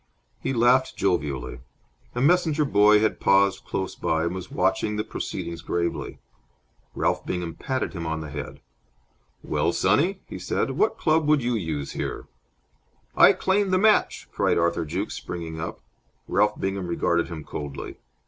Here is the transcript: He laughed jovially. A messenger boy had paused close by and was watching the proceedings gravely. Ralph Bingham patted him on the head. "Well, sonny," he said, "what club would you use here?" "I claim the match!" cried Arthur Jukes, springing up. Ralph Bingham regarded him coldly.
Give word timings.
He 0.39 0.51
laughed 0.51 0.97
jovially. 0.97 1.59
A 2.15 2.21
messenger 2.21 2.65
boy 2.65 3.01
had 3.01 3.19
paused 3.19 3.65
close 3.65 3.93
by 3.93 4.23
and 4.23 4.33
was 4.33 4.49
watching 4.49 4.95
the 4.95 5.03
proceedings 5.03 5.61
gravely. 5.61 6.17
Ralph 6.95 7.23
Bingham 7.23 7.53
patted 7.53 7.93
him 7.93 8.07
on 8.07 8.21
the 8.21 8.31
head. 8.31 8.61
"Well, 9.43 9.71
sonny," 9.71 10.21
he 10.25 10.39
said, 10.39 10.71
"what 10.71 10.97
club 10.97 11.27
would 11.27 11.43
you 11.43 11.53
use 11.53 11.91
here?" 11.91 12.25
"I 13.15 13.33
claim 13.33 13.69
the 13.69 13.77
match!" 13.77 14.27
cried 14.31 14.57
Arthur 14.57 14.85
Jukes, 14.85 15.13
springing 15.13 15.59
up. 15.61 15.81
Ralph 16.27 16.59
Bingham 16.59 16.87
regarded 16.87 17.27
him 17.27 17.43
coldly. 17.43 17.97